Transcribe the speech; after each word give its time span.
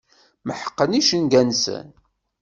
Meḥqen 0.47 0.97
icenga-nsen. 0.99 1.87